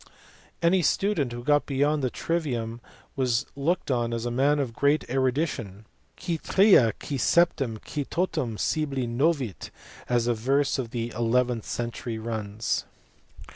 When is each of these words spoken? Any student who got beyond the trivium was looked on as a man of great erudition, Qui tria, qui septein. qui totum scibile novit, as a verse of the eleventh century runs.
Any 0.63 0.81
student 0.81 1.31
who 1.31 1.43
got 1.43 1.67
beyond 1.67 2.01
the 2.01 2.09
trivium 2.09 2.81
was 3.15 3.45
looked 3.55 3.91
on 3.91 4.13
as 4.15 4.25
a 4.25 4.31
man 4.31 4.57
of 4.57 4.73
great 4.73 5.07
erudition, 5.07 5.85
Qui 6.19 6.39
tria, 6.39 6.91
qui 6.93 7.19
septein. 7.19 7.77
qui 7.85 8.03
totum 8.05 8.57
scibile 8.57 9.07
novit, 9.07 9.69
as 10.09 10.25
a 10.25 10.33
verse 10.33 10.79
of 10.79 10.89
the 10.89 11.11
eleventh 11.15 11.65
century 11.65 12.17
runs. 12.17 12.85